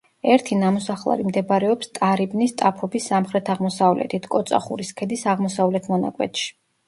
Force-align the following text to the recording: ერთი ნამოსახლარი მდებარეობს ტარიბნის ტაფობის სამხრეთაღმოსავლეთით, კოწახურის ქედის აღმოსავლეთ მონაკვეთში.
ერთი 0.35 0.55
ნამოსახლარი 0.59 1.25
მდებარეობს 1.27 1.91
ტარიბნის 1.97 2.55
ტაფობის 2.63 3.05
სამხრეთაღმოსავლეთით, 3.13 4.25
კოწახურის 4.37 4.91
ქედის 5.03 5.27
აღმოსავლეთ 5.35 5.93
მონაკვეთში. 5.95 6.51